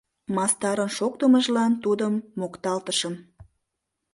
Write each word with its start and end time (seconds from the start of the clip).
Мастарын 0.35 0.89
шоктымыжлан 0.97 1.73
тудым 1.83 2.13
мокталтышым. 2.39 3.15